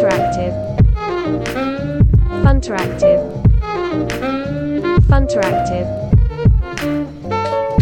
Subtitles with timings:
[0.00, 0.56] Funteractive.
[2.42, 3.20] Funteractive.
[5.10, 5.88] Funteractive.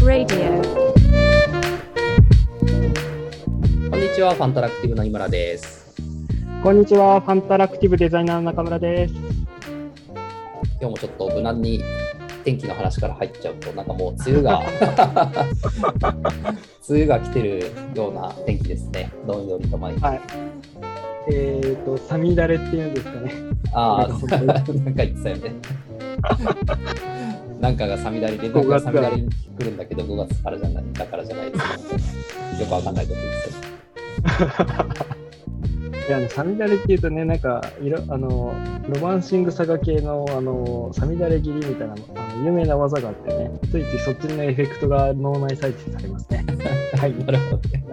[0.02, 0.50] Radio.
[3.88, 5.94] こんにちは、ファンタラクティブの井村です。
[6.64, 9.14] こんにちは、ファンタラクティブデザイナーの中村です。
[9.14, 9.30] 今
[10.80, 11.84] 日もちょっと無難に
[12.42, 14.62] 天気の話から入っちゃうと、なんかもう梅雨が、
[16.90, 19.08] 梅雨が来てるような天気ですね。
[19.24, 20.02] どんよりと毎日。
[20.02, 20.20] はい。
[21.30, 23.32] えっ、ー、と、サミダレっていうんですかね。
[23.72, 25.54] ああ、な なんんか言ってたよね。
[27.60, 35.08] なんかがサミダリで、僕がサミダリに来るんだけど、5月からじゃない、だからじゃないですよくわかんないこと言って
[36.08, 38.54] いや、あのサミダレっていうとね、なんか、いろあの、
[38.88, 46.44] ロマンシングサガ系の、あの、サミダレ切りみたいなあの有名な技があってね、ついついそっちのエフェクトが脳内再生されますね。
[46.96, 47.12] はい。
[47.12, 47.32] た。
[47.32, 47.84] なるほどね。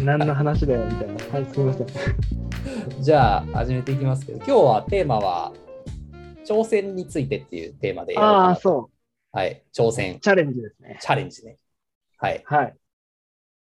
[0.00, 1.14] 何の話だよ、みたいな。
[1.38, 2.45] はい、すみません。
[3.00, 5.52] じゃあ、始めていきますけど、今日はテーマは、
[6.44, 8.90] 挑戦についてっていうテーマでああ、そ
[9.32, 10.98] はい、挑戦う。、チャレンジですね。
[11.00, 11.56] チャレンジね。
[12.18, 12.42] はい。
[12.46, 12.74] はい。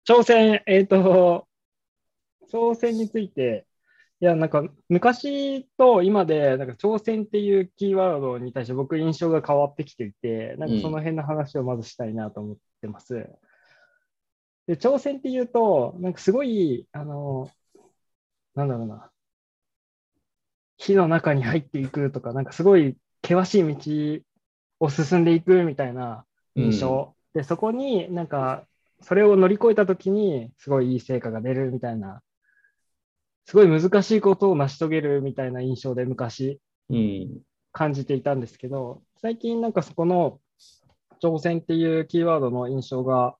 [0.08, 1.46] 挑戦、えっ、と、
[2.50, 3.66] 挑戦について、
[4.20, 13.28] いや、なんか昔と今で、なんか挑戦っていうキーワードに対して僕印象が変わってきていて、なんかその辺の話をまずしたいなと思ってます。
[14.66, 17.50] で、挑戦っていうと、なんかすごい、あの、
[18.54, 19.10] なんだろうな、
[20.76, 24.24] 火の中に入っていくとか、なんかすごい険しい道
[24.80, 26.24] を進んでいくみたいな
[26.56, 27.14] 印象。
[27.34, 28.66] で、そこになんか、
[29.00, 32.22] それを乗り越えたときに、すごいいい成果が出るみたいな、
[33.46, 37.42] すごい難しいことを成し遂げるみたいな印象で昔うん。
[37.72, 40.40] 感じていたんですけど、最近なんかそこの
[41.22, 43.34] 挑戦っていうキーワードの印象が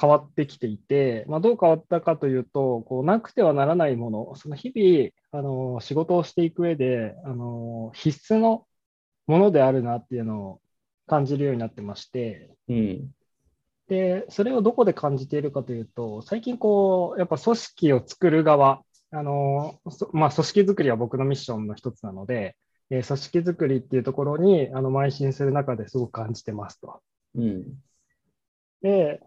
[0.00, 8.66] 変わってきていて、まあ、どう変わったかというと、こうなくてはならないもの、その日々あの仕事をしていく上であの必須の
[9.26, 10.60] ものであるなっていうのを
[11.06, 13.14] 感じるようになってまして、うん。
[13.88, 22.56] で、それをどこで感じているかというと、最近こう、やっぱ組織を作る側、あの、そまあ、組織作りは僕のミッションの一つなので、
[22.90, 27.02] えー組織作りっていうところにあの邁進する中ですごく感じてますと。
[27.34, 27.64] うん。
[28.82, 29.20] で、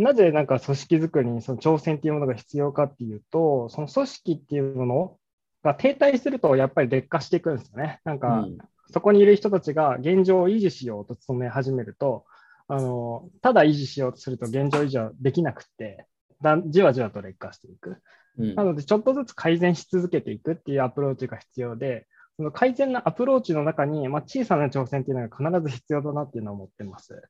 [0.00, 5.16] なぜなんか組織作りにその挑戦っていうものが必要かっていうと、その組織っていうもの
[5.62, 8.00] が停滞するとやっぱり劣化していくんですよね。
[8.04, 8.58] なんか、うん
[8.92, 12.24] そこにいる人たちが現状を維持しようと努め始めると、
[12.66, 16.06] あのただ維持しようとすると現状維持はできなくて、
[16.42, 17.98] だんじわじわと劣化していく。
[18.38, 22.06] うんなので、ちょっとずつ改善し続けていくっていうアプローチが必要で、
[22.36, 27.22] その改善のアプローチの中に、まあ、小さな挑戦っていうのが必ず必要だなっていうのを思ってます。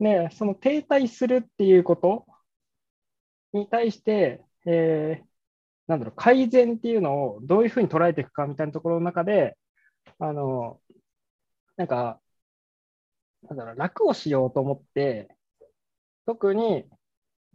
[0.00, 2.26] で、その停滞するっていうこと
[3.52, 5.30] に対して、えー
[5.88, 9.58] なんだろう、改善っていうのをどういうふうに捉えていくかみたいなところの中で、
[10.20, 10.80] あの、
[11.76, 12.20] なんか、
[13.42, 15.28] なんだろう、楽をしようと思って、
[16.26, 16.86] 特に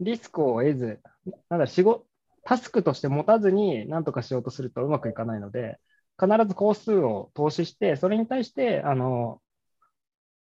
[0.00, 2.06] リスクを得ず、なんだろう、仕事、
[2.44, 5.78] タスクとして持たずに何とかしようとするとうまくいかないので、
[6.20, 9.42] 必ず工数を投資して、それに対して、あの、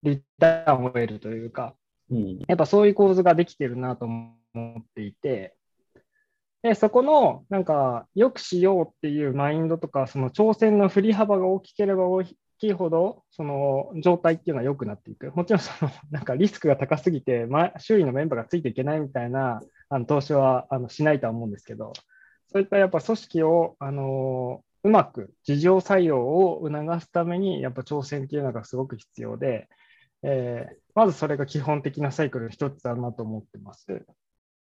[0.02, 1.76] リターンを得るというか、
[2.10, 2.38] うん。
[2.46, 4.34] やっぱそういう構図ができてるなと思
[4.80, 5.54] っていて、
[6.62, 12.24] で、そこの、なんか、良くしようっていうマインドとか、その挑戦の振り幅が大きければ大
[12.58, 15.30] きいほど、その状態っていうのは良くなっていく。
[15.36, 21.92] もちろん、その、なんかリスクが高すぎて、ま、周囲のメンバーがついていけないみたいな、あの、投資は、あの、しないとは思うんですけど、
[22.52, 29.68] そういったやっぱ組織を、あのうまく自浄作用を促すために、やっぱ挑戦っていうのがすごく必要で、
[30.22, 34.04] えーまずそれが基本的なサイクルの一つだなと思ってます。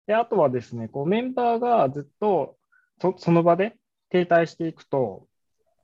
[0.07, 2.57] で、あとはですね、こうメンバーがずっと
[2.99, 3.77] そその場で
[4.09, 5.29] 停滞していくと、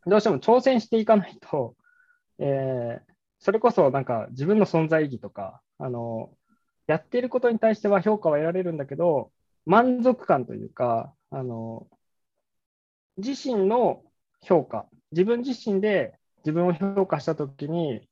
[0.07, 1.77] どうしても挑戦していかないと、
[2.39, 3.11] えー
[3.43, 6.31] それこそなんか自分の存在意義とか、あの、
[6.87, 9.33] やっていることに対しては評価は得られるんだけど、
[9.65, 11.89] 満足感というか、あの、
[13.17, 14.03] 自身の
[14.43, 18.09] 評価、自分自身で自分を評価したときに、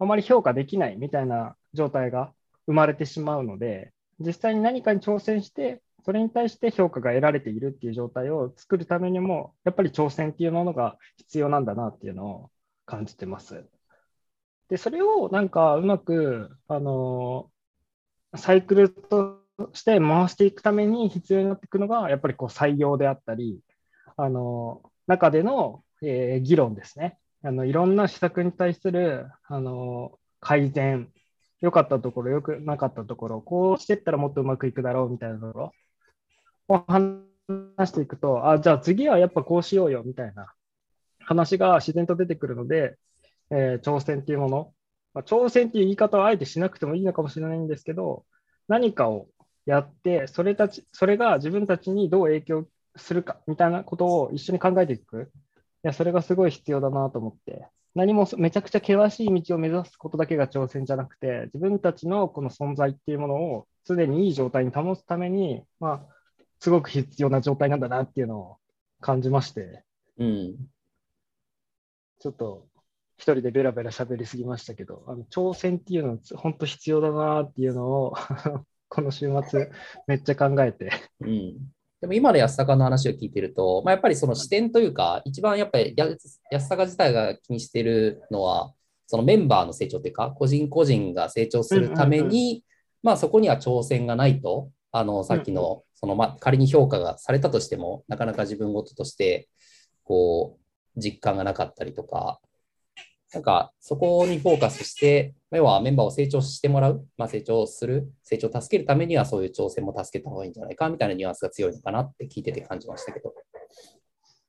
[0.00, 2.32] あまり評価できないみたいな状態が
[2.66, 12.50] 生まれてしまうので、実際に何かに挑戦して、それに対して評価が得られているっていう状態を作るためにも、やっぱり挑戦っていうものが必要なんだなっていうのを
[12.86, 13.68] 感じてます。
[14.68, 17.50] で、それをなんかうまく、あの、
[18.36, 19.42] サイクルと
[19.74, 23.60] して回していくために必要になっていくのが、やっぱりこう採用であったり、
[24.16, 27.18] あの、中での、えー議論ですね。
[27.42, 31.10] あの、いろんな施策に対する、あの、改善、
[31.60, 35.72] 良かったところ、良くなかったところ、こうしていったらもっとうまくいくだろうみたいなところ
[36.68, 37.22] を話
[37.86, 40.52] していくと、あ、じゃあ次はやっぱこうしようよみたいな
[41.20, 42.96] 話が自然と出てくるので、
[43.50, 44.74] えー挑戦っていうもの、
[45.14, 48.24] まあ、挑戦っていう言い方はあえてしなくてもいいのかもしれないんですけど、
[48.68, 49.28] 何かを
[49.66, 55.32] やって、それたち、それが自分たちにどう影響するかみたいなことを一緒に考えていく。
[55.82, 66.06] いや、それがすごい必要だなと思って、何もめちゃくちゃ険しい道を目指すことだけが挑戦じゃなくて、自分たちのこの存在っていうものを常にいい状態に保つために、まあ、
[66.60, 68.56] すごく必要な状態なんだなっていうのを
[69.00, 69.84] 感じまして、
[70.18, 70.56] うん。
[72.20, 72.68] ちょっと
[73.16, 78.14] 一人でベラベラ喋りすぎましたけど、あの挑戦っていうのは本当必要だなっていうのを
[78.88, 79.70] この週末
[80.06, 80.90] めっちゃ考えて、
[81.20, 81.72] うん。
[82.00, 86.06] でも今の安坂の話を聞いてると、まあ、やっぱりその視点というか、一番やっぱりや
[86.50, 88.72] 安坂自体が気にしてるのは、
[89.06, 92.64] そのメンバーの成長っていうか、個人個人が成長するために、
[93.02, 99.48] まあそこには挑戦がないと、あの、さっきの、その、まあ仮に評価がされたとしても、なかなか自分ごととして、
[100.04, 100.58] こ
[100.96, 102.40] う、実感がなかったりとか、
[103.32, 113.34] なんかそこにフォーカスして、要はメンバーを成長してもらう、まあ、成長する、成長を助けるためにはそういう挑戦も助けた方がいいんじゃないかみたいなニュアンスが強いのかなって聞いてて感じましたけど。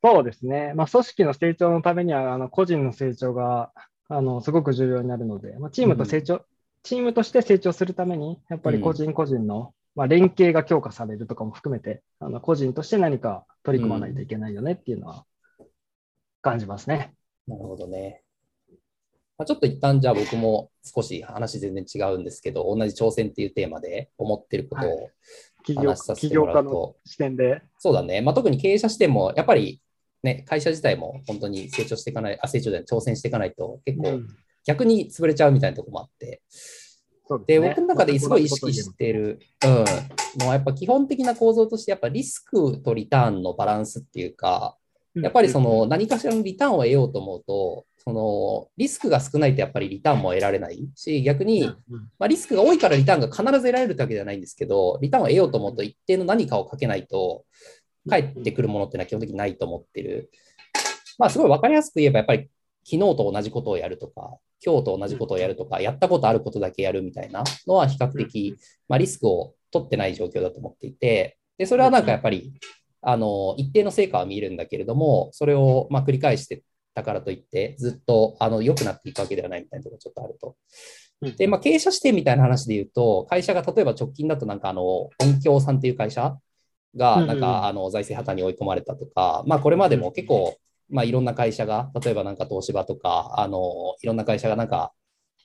[0.03, 3.71] そうですね、まあ、組織の成長のためにはあの個人の成長が
[4.09, 6.43] あのすごく重要になるので、まあ、チームと成長、
[6.83, 15.25] チームとして成長するために、やっぱり個人個人の、まあ、連携が強化されるとかも含めて、あの個人として何か取り組まないといけないよねっていうのは
[16.41, 17.13] 感じますね。
[17.47, 18.23] なるほどね。
[19.41, 25.09] まあ、ちょっと一旦じゃあ僕も少し話全然違うんですけど、同じ挑戦っていうテーマで思ってることを
[25.75, 27.63] 話しさせ起てもらうと、業家の視点で。
[27.79, 28.21] そうだね。
[28.21, 29.81] まあ、特に経営者視点も、やっぱり
[30.21, 34.27] ね、会社自体も本当に成長していかない、あ、成長じゃない、挑戦していかないと結構うん。
[34.63, 37.69] 逆に潰れちゃうみたいなところもあって、うすね。
[37.69, 44.77] 僕の中ですごい意識してる、うん、のはやっぱ基本的な構造として、やっぱリスクとリターンのバランスっていうか、
[45.15, 51.71] やっぱりその何かしらのリターンを得ようと思うと、そのリスクが少ないとやっぱりリターンも得られないし、逆に、うん
[52.17, 57.45] まあ、リスクが多いからリターンが必ず得られるってわけではないんですけど、リターンを得ようと思うと一定の何かをかけないと、
[58.09, 60.31] 返ってくるものっていうのは基本的にないと思ってる。
[61.19, 62.49] まあ、すごい分かりやすく言えば、やっぱり
[62.83, 68.55] 昨日と同じことをやるとか、今日と同じことをやるとか、やったことあることだけやるみたいなのは比較的、
[68.87, 72.53] まあ、リスクを取ってない状況だと思っていて、で、それはなんかやっぱり、
[73.03, 76.63] あの、一定の成果は見えるんだけれども、それをまあ繰り返して
[76.93, 80.55] たからといって、ずっとあの良くなっていくわけではないみたいなところがちょっとあると。
[81.37, 85.11] で、まあ、経営者視点みたいな話で言うと、会社が例えば直近だとなんかあの、音
[85.43, 86.35] 響さんっていう会社
[86.95, 90.57] が、なんかあの財政破綻に追い込まれたとか、まあ、これまでも結構、
[90.89, 94.93] まあ、いろんな会社が、例えばなんか東芝とか、あの、いろんな会社がなんか、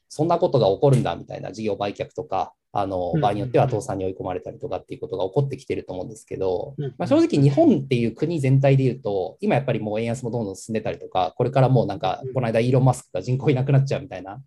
[0.08, 14.40] そんなことが起こるんだみたいな事業売却とか、あのうん場合によっては倒産に追い込まれたりとかっていうことが起こってきてると思うんですけど、うんまあ、正直日本っていう国全体で言うと、今やっぱりもう円安もどんどん進んでたりとか、これからもうなんかうん、この間イーロン・マスクが人口いなくなっちゃうみたいな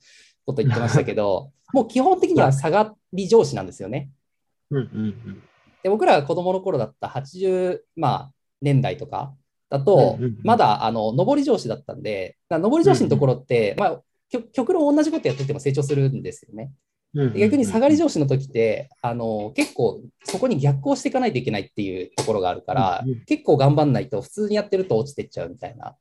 [0.45, 4.09] こと言ってましたけど、 もう基本的には下がり上司なんですよね。
[5.83, 8.31] で僕らが子供の頃だった80、まあ、
[8.61, 9.33] 年代とか
[9.69, 16.71] だとまだあの上り上司だったんで、上り上司のところって、まあ、極極論同じことやってても成長するんですよね。
[17.13, 25.95] 逆に下がり上司の時って、あの結構そこに逆行していかないといけないっていうところがあるからうんうん、結構頑張んないと普通にやってると落ちてっちゃうみたいな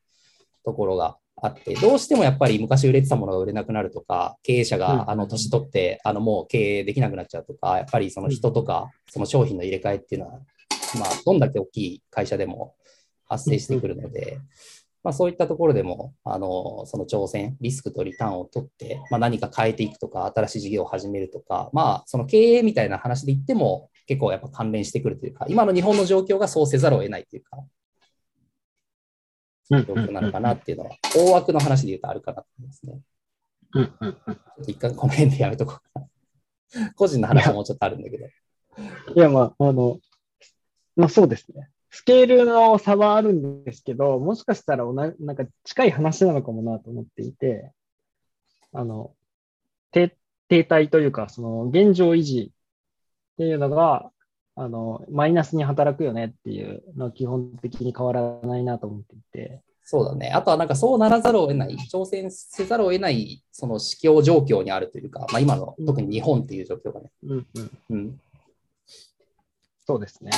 [0.64, 4.80] ところがあって、どうしてもやっぱり昔売れてたものが売れなくなるとか、経営者うん。
[4.80, 10.40] があの年取ってあのもう経営できなくなっちゃうとか、やっぱりその人とかその商品の入れ替えっていうのは、
[10.98, 12.74] まあ、どんだけ大きい会社でも
[13.26, 14.38] 発生してくるので、
[15.08, 27.56] まあ、そういったところでも、あのその挑戦、リスクとリターンを取って、まあ、何か変えていくとか、新しい事業を始めるとか、まあ、その経営みたいな話で言っても、結構やっぱ関連してくるというか、今の日本の状況がそうせざるを得ないというか、
[29.70, 33.00] うん状況なのかなっていうのは、大枠の話で言うとあるかなと思いますね。
[33.76, 36.06] うんうんうん一回この辺でやめとこうか
[36.74, 36.92] な。
[36.96, 38.26] 個人の話はもうちょっとあるんだけど。
[38.26, 40.00] いや、まあ、あの、
[40.96, 41.70] まあそうですね。
[41.90, 47.72] スケールの差はあるんですけど、もしかしたら同じ、なんか近い話なのかもなと思っていて、
[48.72, 49.14] あの、
[49.90, 50.16] 停
[50.48, 54.10] 停滞というか、その現状維持っていうのが、
[54.56, 60.30] あの、マイナスに働くよねっていうのは基本的に変わらないなと思っていて、そうだね。
[60.34, 67.10] あとはなんかそうならざるを得ない、挑戦せざるを得ない、その市況状況にあるというか、まあ今の特に日本っていう状況がね。
[67.22, 68.20] うんうん、うん。
[69.86, 70.30] そうですね。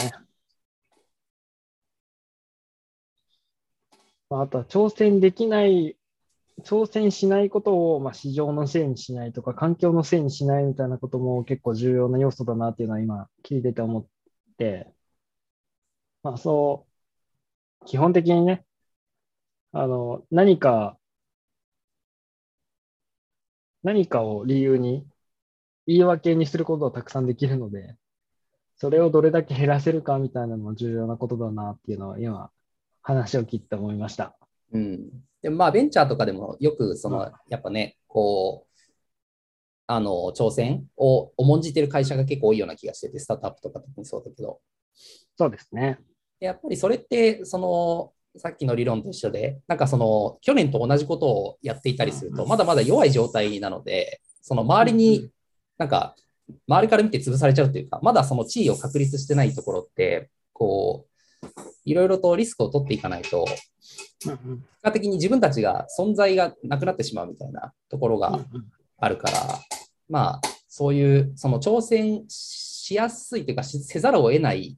[4.31, 5.97] まああとは挑戦できない、
[6.65, 14.07] 挑戦しないことを、まあ、市場のせいにしないとか、環境のせいにしないみたいなことも結構重要な要素だなっていうのは今聞いてて思っ
[14.59, 14.93] て、
[16.23, 16.87] まあそ
[17.83, 18.67] う、基本的にね、
[19.73, 20.99] あの、何か、
[23.83, 25.07] 何かを理由に
[25.87, 27.97] 言い訳にすることをたくさんできるので、
[28.77, 32.53] それをどれだけ減らせるかみたいなのも重要なことだなっていうのは今、
[33.03, 34.37] 話を聞いて思いました。
[34.73, 35.11] うん。
[35.43, 38.71] でもまあ、ベンチャーとかでもよく、その、うんやっぱね、こう、
[39.87, 44.61] あの、挑戦を重んじてる会社が結構多いような気がしてて、スタートアップとか特にそうだけど、
[45.37, 45.99] そうですね。
[46.39, 55.31] でやっぱりそれって、その、さっきの理論と一緒で、なんかその、去年と同じことをやっていたりすると、うんまだまだ弱い状態なので、その周りに、
[55.77, 56.15] なんか、
[56.69, 61.10] 周りから見て潰されちゃうというか、まだその地位を確立してないところって、こう、
[61.85, 63.45] いろいろとリスクを取っていかないと、
[64.25, 64.39] 結
[64.83, 68.39] 果的に自分たちが存在がなくなってしまうみたいなところが
[68.99, 69.61] あるから、
[70.09, 74.77] まあ、そういう、その挑戦しやすいというか、しせざるを得ない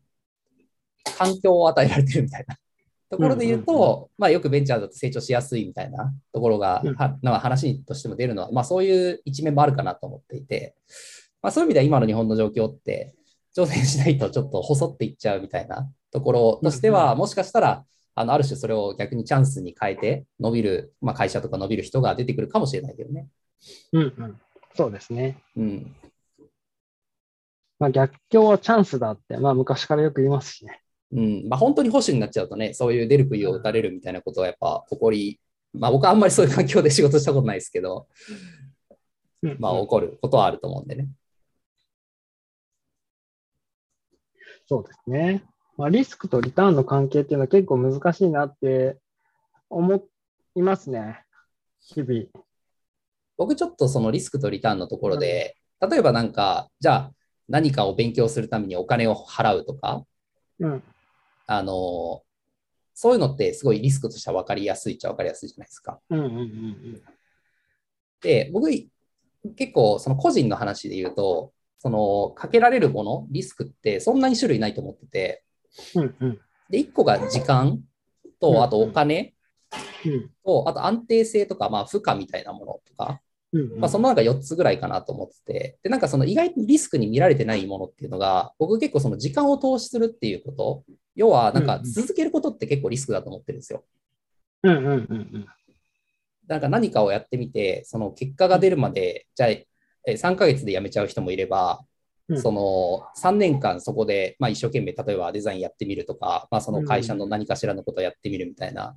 [1.17, 2.57] 環境を与えられてるみたいな
[3.11, 6.83] ところで言うと、うんうんまあ、よくベンチャーだと成長しやすいみたいなところが、
[7.41, 10.77] 話としても出るのは、まあ、そういう一面もあるかなと思っていて、
[11.43, 13.15] まあ、そういう意味では今の日本の状況って、
[13.55, 23.27] 挑戦しないとちょっと細っていっちゃうみたいなところとしては、うんもしかしたら、あのある種それを逆にチャンスに変えて伸びる、まあ、会社とか伸びる人が出てくるかもしれないけどね。
[23.93, 24.41] うんうん
[24.75, 25.39] そうですね。
[25.57, 25.97] うん。
[27.79, 30.81] まあ、逆境はチャンスだって、まあ、昔からよく言いますしね。
[31.13, 31.49] うん。
[31.49, 35.41] まあ、本当に保守になっちゃうとね、そういう出る杭を打たれるみたいなことはやっぱ起こり、
[35.75, 38.09] まあ僕はあんまりそういう環境で仕事したことないですけど、
[39.59, 41.09] まあうん起こることはあると思うんでね。
[44.67, 45.45] そうですね。
[45.77, 48.99] まあ、リスクとリターンの関係っていうのは結構難しいなって
[49.71, 50.03] 思
[50.55, 51.25] いますね。
[51.81, 52.27] 日々。
[53.37, 57.13] 僕ちょっとそのリスクとリターンのところで、例えばなんか、じゃあ
[57.49, 60.05] 何かを勉強するためにお金を払うとか、
[60.61, 60.83] うん。
[61.47, 62.23] あの、
[62.95, 65.99] そういうのってすごいリスクとしては分かりやすいっちゃ分かりやすいじゃないですか。
[66.11, 67.03] うんうんうん
[68.21, 68.71] で、僕、
[69.57, 75.31] 結構その個人の話で言うと、そのかけられるもの、リスクってそんなに種類ないと思ってて、うん。
[75.33, 75.52] うんうん
[76.71, 77.83] で、1個が時間うん
[78.41, 79.35] と、あとお金
[80.05, 80.31] うん。
[80.45, 83.21] と、あと安定性とか、まあ、負荷みたいなものとか、
[83.53, 93.85] うんまあ、そのなんか4つぐらいかなと思ってて、で、なんかその意外にリスクに見られてないものっていうのが、僕結構その時間を投資するっていうこと、要はなんか続けることって結構リスクだと思ってるんですよ。
[94.63, 94.95] うんうんうんう
[95.39, 95.47] ん
[96.49, 99.67] なんか何かをやってみて、その結果が出るまで、じゃあえ
[100.07, 101.87] 3ヶ月で辞めちゃう人もいれば、うん
[102.37, 108.97] その3年間そこで、まあ、一生懸命例えばデザインやってみるとか、まあ、その会社の何かしらのことをやってみるみたいな。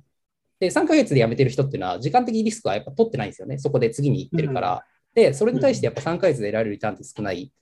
[0.58, 3.58] で、3ヶ月で辞めてる人っていうのは、時間的リスクはやっぱ取ってないんですよね。
[3.58, 4.84] そこで次に行ってるから。
[5.14, 7.52] で、それに対してやっぱ3ヶ月で得られるリターンって少ない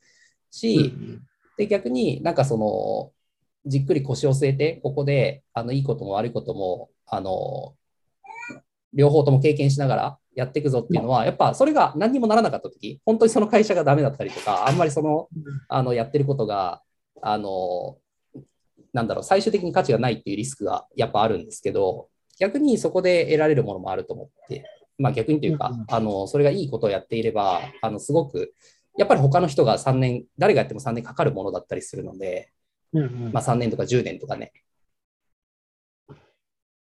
[0.51, 1.01] し、
[1.57, 3.13] で、逆になんかその、
[3.67, 7.75] じっくり腰を据えて、ここで、あの、いいことも悪いことも、あの、
[8.95, 15.29] 両方とも経験しながらやっていくぞっていうのは、やっぱそれが何にもならなかったとき、本当にその会社がダメだったりとか、あんまりその、
[15.69, 16.83] あの、やってることが、
[17.23, 17.99] あの、
[18.93, 22.09] なんだろう、最終的に価値がないっていうリスクがやっぱあるんですけど、
[22.39, 24.65] 逆にそこで得られるものもあると思って、
[24.99, 28.55] まあ逆にというかあの、それがいいことをやっていれば、あの、すごく、
[28.97, 32.51] やっぱり他の人が3年、誰がやっても3年かかるものだったりするので、
[33.33, 34.53] まあ3年とか10年とかね。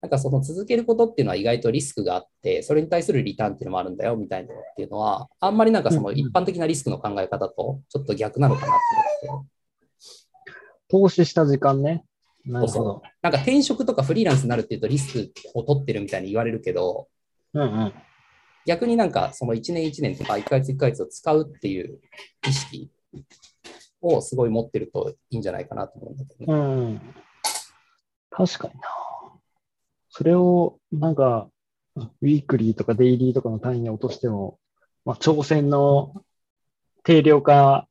[0.03, 9.51] なんかその続けることっていうのは意外とリスクがあって、それに対するリターンっていうのもあるんだよみたいなのっていうのは、あんまりなんかその一般的なリスクの考え方とちょっと逆なのかなと思って。
[10.89, 12.05] 投資した時間ね。
[12.45, 13.03] なるほど。
[13.23, 17.09] なんか転職とかフリーランスになるっていうとリスクを取ってるみたいに言われるけど、
[17.55, 17.93] うんうん。
[18.67, 21.99] 逆になんかその1年1年とか1ヶ月1ヶ月を使うっていう
[22.47, 22.91] 意識
[24.01, 26.59] をすごい持ってるといいんじゃないかなと思うんだけどね。
[26.59, 26.63] う
[26.93, 27.01] ん。
[28.31, 28.81] 確かにな。
[30.17, 31.51] それを、なんか、
[31.95, 34.59] ウィークリーとかデイリーとかの単位に落としても、
[35.05, 36.25] まあ、挑戦の
[37.03, 37.87] 定量化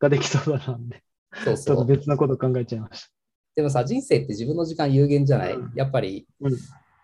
[0.00, 1.04] ができそうだなんで、
[1.44, 1.64] そうそう。
[1.66, 3.06] ちょっと別のこと考えちゃいまし
[3.54, 5.54] でもさ、人生って自分の時間有限じゃない？
[5.54, 6.26] うんやっぱり。
[6.40, 6.52] うん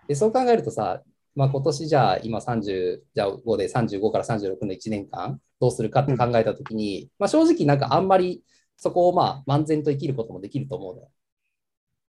[0.09, 1.03] で、そう考えるとさ、
[1.37, 8.43] まあ、今年じゃあ今30、じゃあ5で35から36の1年間どうするかって考えたときに、まあ正直なんかあんまり
[8.77, 11.09] そこをまあ漫然と生きることもできると思うのよ。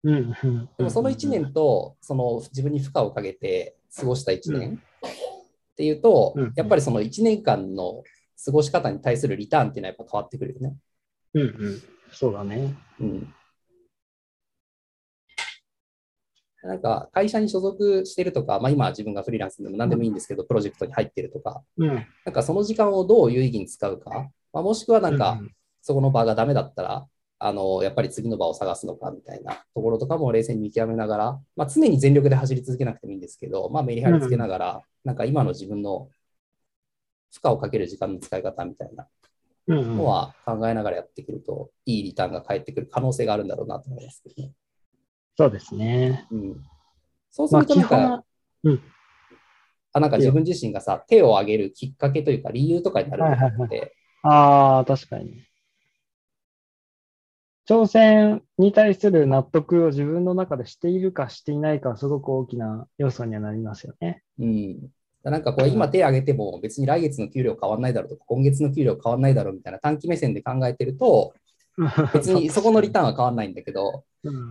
[0.06, 0.10] た。
[0.10, 0.68] うんうん。
[0.78, 8.02] でもその1年とその自分に負荷をかけて過ごした1う年っていうとうん、やっぱりその1年間の
[8.44, 10.76] 過ごし方に対するリターンっていうのはやっぱ変わってくるよね。
[11.34, 11.82] うんうん。
[12.12, 12.74] そうだね。
[13.00, 13.34] うん。
[16.62, 21.88] なんか会社に所属してるとか、まあ、今は自分がフリーランスでも何でもいいんですけど、プロジェクトに入ってるとか、うん。
[21.88, 25.40] なんかその時間をどう有意義に使うか、まあ、もしくはなんか
[25.82, 27.06] そこの場がダメだったら、
[27.38, 36.08] あの、やっぱり次の場を探すのかみたいなところとかも冷静に見極めながら、まあ、常に全力で走り続けなくてもいいんですけど、まあ、メリハリつけながら、なんか今の自分の
[37.32, 39.06] 負荷をかける時間の使い方みたいな
[39.68, 44.52] うんのは考えながらやってくると、いいリターンが返ってくる可能性があるんだろうなと思いますけどね。
[45.36, 46.26] そうですね。
[46.30, 46.64] うん、
[47.30, 48.24] そうすまあ、るとなんか、
[48.64, 48.82] うん。
[49.92, 55.42] あなんか自分自身がさ、手を挙げるきっかけというか理由とかになると思って、ああ、確かに。
[57.68, 64.22] 挑戦に対する納得を自分の中でしているかしていないかはすごく大きな要素にはなりますよね。
[64.38, 64.90] うん。
[65.24, 71.34] なんかこれ今手挙げても別に来月の給料変わんないだろうとか、今月の給料変わんないだろうみたいな短期目線で考えてると、
[72.14, 74.50] 別にそこのリターンは変わんないんだけど、うん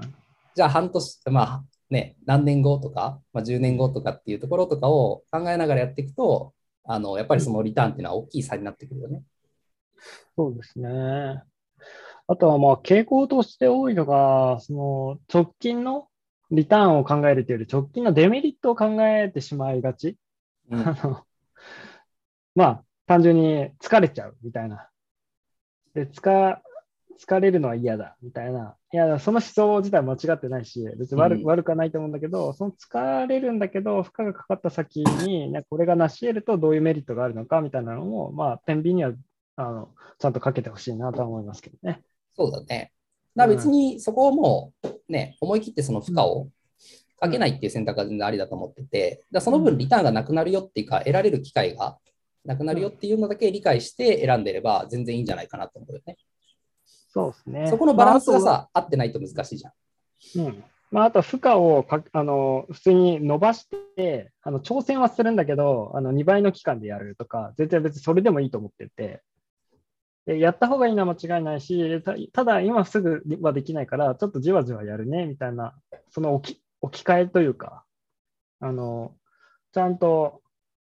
[0.56, 6.54] じゃあ半年、まあね、何年後とか、まあ、10年後とかっていうところとかを考えながらやっていくと、
[6.86, 9.22] あの、やっぱりそのリターンっていうのは大きい差になってくるよね。
[10.38, 11.44] そうですね。
[12.28, 16.08] あとはまあ傾向として多いのが、その直近の
[16.52, 20.18] リターンを考えるというより直近のデメリットを考えてしまいがち。
[20.70, 21.24] うんあの
[22.56, 24.90] まあ、単純に疲れちゃうみたいな。
[25.94, 26.58] で、疲
[27.18, 28.76] 疲れるのは嫌だみたいな。
[28.94, 39.14] いや、その思想自体間違ってないし、別に悪,、うん悪くはないと思うんだけど、その疲れるんだけど、負荷がかかった先に、なんかこれが成し得るとどういうメリットがあるのかみたいなのも、まあ、天秤には
[39.56, 39.90] あの
[40.20, 42.02] ちゃんとかけてほしいなとは思いますけどね。
[42.38, 42.92] そうだね。
[43.36, 46.48] だ別にそこをもうね、思い切ってその負荷を
[47.20, 51.98] かけないっていう選択は全然ありだと思ってて、だその分リターンがなくなるよっていうか、得られる機会が
[52.46, 56.18] なくなるよっていうのだけ理解して選んでれば全然いいんじゃないかなと思うよね。
[56.86, 57.68] そうですね。
[57.70, 60.42] そこのバランスがまあさ、合ってないと難しいじゃん。
[60.46, 69.22] うんまあ、あと負荷をかあの普通に伸ばしてあの挑戦はするんだけどあの2倍の期間でやるとか全然別にそれでもいいと思っててで
[70.26, 75.76] やった方がいいのは間違いないしただ今すぐはできないからちょっとじわじわやるねみたいな
[76.10, 77.84] その置き置き換えというか
[78.60, 79.16] あの
[79.74, 80.42] ちゃんと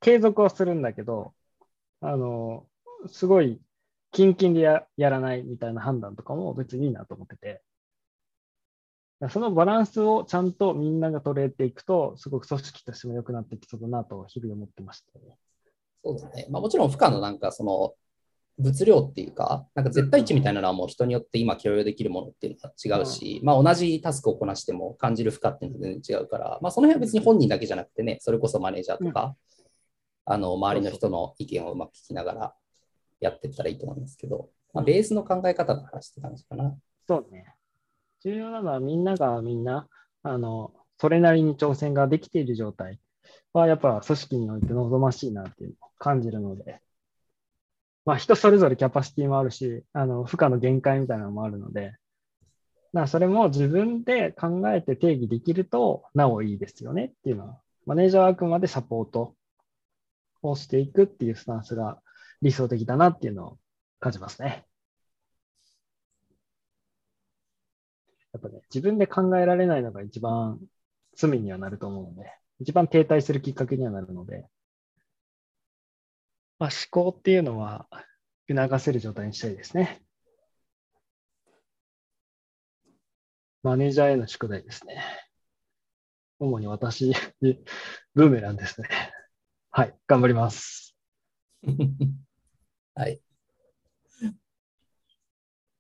[0.02, 1.34] 継続はするんだけど
[2.02, 2.66] あの
[3.08, 3.62] すごい
[4.12, 7.62] キンキンでややらないみたいな判断とかも別にいいなと思ってて。
[9.30, 15.38] そのバランスをちゃんとみんなが取れていくと、すごく組織としても良くなってきそうだなと日々思ってましたね。
[16.04, 16.48] そうだね。
[16.50, 17.94] まあもちろん負荷のなんかその
[18.58, 29.36] 物量っていうか、なんか絶対値みたいなのはもう人によって今共有できるものっていうのは違うし、まあ同じタスクをこなしても感じる負荷っていうのは全然違うから、まあその辺は別に本人だけじゃなくてね、それこそマネージャーとか、
[30.26, 32.54] あの周りの人の意見をうまく聞きながら
[33.20, 36.76] やっていったらいいと思いますけど、まあ、ベースの考え方の話って感じかな。
[37.08, 37.56] そうね。
[38.24, 39.88] 重要なのはみんながみんな、
[40.24, 43.00] あの、それなりに挑戦ができている状態
[43.54, 46.82] は、やっぱ組織において望ましいなっていうのを感じるので、
[48.06, 51.94] まあ人それぞれキャパシティもあるし、あの、負荷の限界みたいなのもあるので、
[52.94, 59.36] まあそれも自分で考えて定義できると、なおいいですよねっていうのは、マネージャーはあくまでサポート
[60.42, 62.02] をしていくっていうスタンスが
[62.42, 63.60] 理想的だなっていうのを
[64.00, 64.66] 感じますね。
[68.34, 70.60] やっぱね、自分で考えられないのが一番
[71.16, 74.48] 罪にはなると思うので、一番停滞するきっかけにはなるので、
[76.62, 77.88] まあ、思考っていうのは
[78.48, 80.04] 促せる状態にしたいですね。
[83.64, 85.04] マネージャーへの宿題ですね。
[86.38, 87.16] 主に私、
[88.14, 88.90] ブーメランですね。
[89.72, 90.96] はい、頑張ります。
[92.94, 93.20] はい。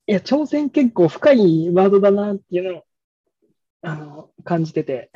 [0.07, 2.85] いや、挑戦結構深いワードだなっていうのを
[3.83, 5.11] あの感じてて、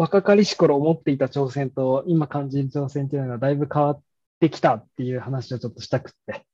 [0.00, 4.02] 若かりし頃思っていた挑戦と今感じる挑戦っていうのがだいぶ変わっ
[4.40, 6.46] てきたっていう話をちょっとしたくって、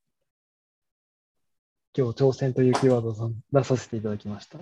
[1.97, 4.59] 今日挑戦というキーワードを出させていただきました。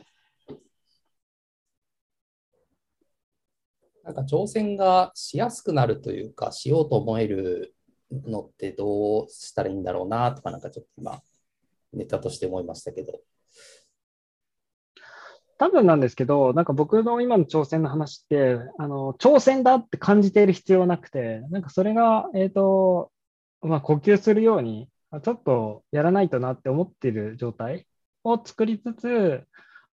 [4.03, 7.75] なんか挑戦がしやすくなるというか、しようと思える
[8.11, 11.23] のってどうしたらいいんだろうなとか、なんかちょっと今、
[11.95, 13.19] ネタとして思いましたけど。
[15.59, 23.13] 多分なんですけど、なんか僕の今の挑戦の話って、あの挑戦だって感じている必要はなくて、なんかそれが、えっ、と、
[23.63, 24.89] まあ、呼吸するように、
[25.23, 27.87] ちょっとやらないとなって思っている状態
[28.25, 29.47] を作りつつ、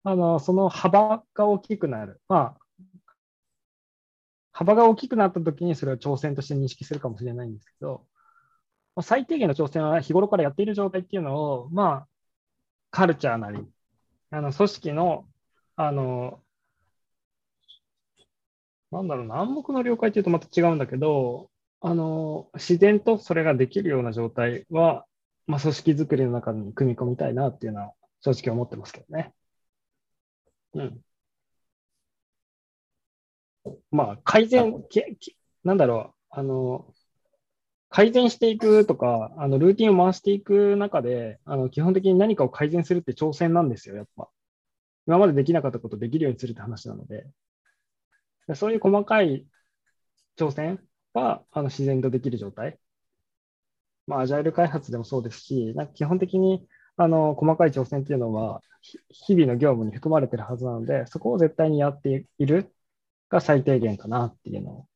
[0.03, 2.21] あのその幅が大きくなる。
[2.27, 2.65] まあ、
[4.51, 8.05] 幅が大きくなったときにそれを挑戦として認識するかもしれないんですけど、
[9.01, 12.07] 最低限の挑戦は日頃からやっている状態っていうのを、まあ、
[12.91, 13.65] カルチャーなり、
[14.31, 15.25] あの組織の
[15.77, 16.43] あの、
[18.91, 21.49] なんだろうな、暗黙の了解っていうとまた違うんだけど、
[21.81, 25.05] あの、自然とそれができるような状態は、
[25.47, 29.33] まあ、組織づくりの中に組み込みたいなっていうのは正直思ってますけどね。
[30.73, 31.01] うん。
[33.91, 34.83] まあ、改善、
[35.63, 36.93] なんだろう、あの、
[37.89, 44.29] 改善していくとか、あのルーティンを回していく中で、あの基本的に何かを改善するって挑戦なんですよ、やっぱ。
[45.07, 47.27] 今までできなかったことできるようにするって話なので、
[48.55, 49.45] そういう細かい
[50.37, 50.79] 挑戦
[51.13, 52.79] はあの自然とできる状態。
[54.07, 58.61] まあ、アジャイル開発でもそうですし、なんか基本的にあの細かい挑戦っていうのは、
[59.09, 62.71] 日々の業務に含まれてるはずなので、そこを絶対にやっている
[63.29, 64.87] が最低限かなっていうのを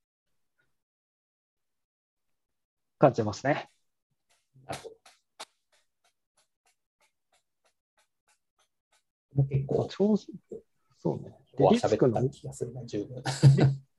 [2.99, 3.69] 感じますね。
[4.65, 4.98] なるほど。
[9.35, 11.33] 結構、超そうね。
[11.71, 13.23] リスクの気がするな、十分。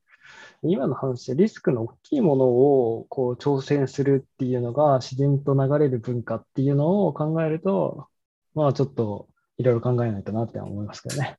[0.62, 8.08] 今の話でリスクの大きいものをこう挑戦するっていうのが自然と流れる文化っていうのを考えると、
[8.54, 11.38] まあちょっといろいろ考えないとなって思いますけどね。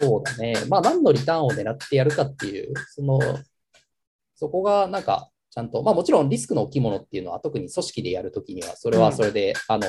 [0.00, 0.54] そうだね。
[0.68, 3.20] まあ何のリターンを狙ってやるかっていう、その、
[4.34, 9.88] そこがなんかちゃんと、まあもちろんリスクの大きいものっていうのは特に組織でやるときには、それはそれで、うん、あの、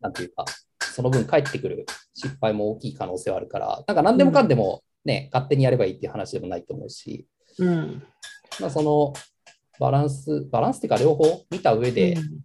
[0.00, 0.44] なんていうか、
[0.80, 7.26] その分返ってくる失敗も大きい可能性はあるから、なんか何でもかんでもね、うん、勝手にやればいいっていう話でもないと思うし、
[7.58, 8.02] うん、
[8.60, 9.12] まあその
[9.78, 12.40] バランス、バランスっていうか両方見た上で、うん、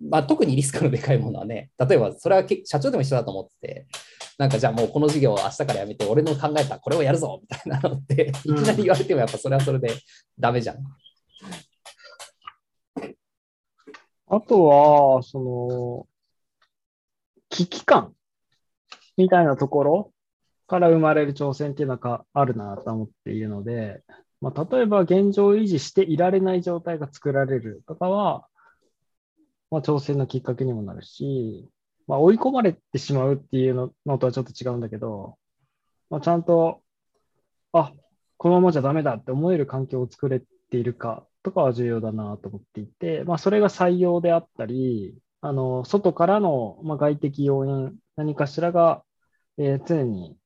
[0.00, 3.86] まあ特にリスクのでかいものはね、例えばそれは社長でも一緒だと思ってて、
[4.38, 9.90] なんかじゃあもうこの事業を明日からやめて、俺の考えたこれをやるぞみたいなのって、いきなり言われてもやっぱそれはそれで
[10.38, 10.76] ダメじゃん。
[14.28, 16.06] あとは、その、
[17.48, 18.12] 危機感
[19.16, 20.12] みたいなところ
[20.66, 24.02] から生まれる挑戦っていうのがあるなと思っているので、
[24.40, 28.46] まあ、例えば現状維持していられない状態が作られるとかは、
[29.70, 31.68] まあ、挑戦のきっかけにもなるし、
[32.06, 35.38] まあ、追い込まれてしまうっていうののとはちょっと違うんだけど、
[36.10, 36.82] まあ、ちゃんと、
[37.72, 37.92] あ、
[38.38, 49.04] このままじゃダメだって思える環境を作れているかとかは重要だなと思っていて、まあ、それが採用であったり、あの外からの、まあ、外的要因、何かしらが、
[49.58, 50.36] えー、常に、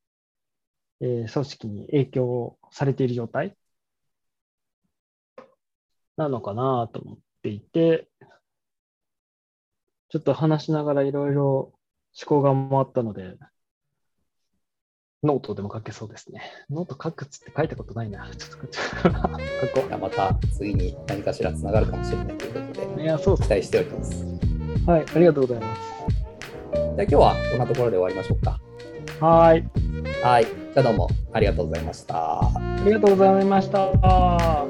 [1.01, 3.57] えー、組織に影響されている状態
[6.17, 8.09] なのかなと思っていて、
[10.11, 11.73] ちょっと話しながらいろいろ思
[12.27, 13.37] 考が回ったので、
[15.23, 16.43] ノートでも書けそうですね。
[16.69, 18.29] ノート書くっつって書いたことないな。
[18.37, 19.99] ちょっと書こう。
[19.99, 24.25] また次に何かしらつながるかもしれないということで、いやそう期待しております。
[24.87, 25.81] はい、ありがとうございます。
[26.73, 28.59] じゃあ今日はこんなところで終わりましょうか。
[29.25, 29.65] はい。
[30.25, 30.45] はい。
[30.45, 32.41] じゃあどうもありがとうございました。
[32.41, 34.67] ありがとうございました。